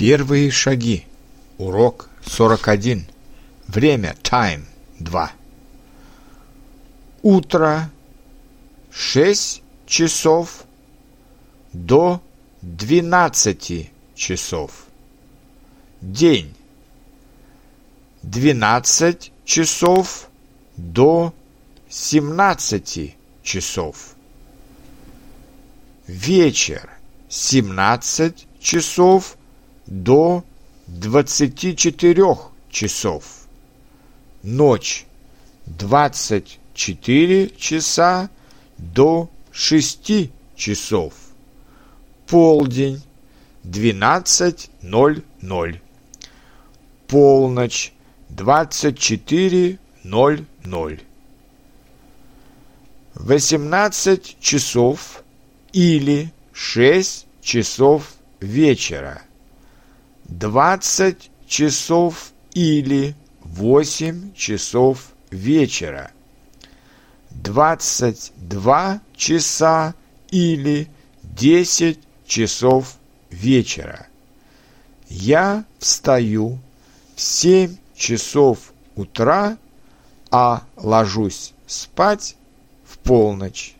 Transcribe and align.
Первые 0.00 0.50
шаги. 0.50 1.04
Урок 1.58 2.08
41. 2.24 3.04
Время. 3.68 4.16
Time. 4.22 4.64
2. 4.98 5.30
Утро. 7.20 7.90
6 8.90 9.62
часов 9.84 10.64
до 11.74 12.22
12 12.62 13.90
часов. 14.14 14.86
День. 16.00 16.54
12 18.22 19.32
часов 19.44 20.30
до 20.78 21.34
17 21.90 23.16
часов. 23.42 24.14
Вечер. 26.06 26.88
17 27.28 28.46
часов 28.60 29.36
до 29.90 30.44
24 30.86 32.24
часов. 32.70 33.46
Ночь 34.42 35.04
24 35.66 37.50
часа 37.50 38.30
до 38.78 39.28
6 39.52 40.30
часов. 40.56 41.12
Полдень 42.26 43.02
12.00. 43.64 45.80
Полночь 47.06 47.92
24.00. 48.30 51.00
18 53.14 54.36
часов 54.40 55.22
или 55.72 56.32
6 56.52 57.26
часов 57.42 58.14
вечера. 58.40 59.22
20 60.30 61.28
часов 61.48 62.32
или 62.54 63.16
8 63.42 64.32
часов 64.34 65.10
вечера. 65.32 66.12
22 67.30 69.00
часа 69.16 69.94
или 70.30 70.88
10 71.24 71.98
часов 72.26 72.96
вечера. 73.30 74.06
Я 75.08 75.64
встаю 75.80 76.60
в 77.16 77.20
7 77.20 77.76
часов 77.96 78.72
утра, 78.94 79.58
а 80.30 80.62
ложусь 80.76 81.54
спать 81.66 82.36
в 82.84 82.98
полночь. 82.98 83.74